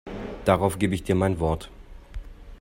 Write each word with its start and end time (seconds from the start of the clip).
Darauf 0.45 0.79
gebe 0.79 0.95
ich 0.95 1.03
dir 1.03 1.13
mein 1.13 1.39
Wort. 1.39 1.69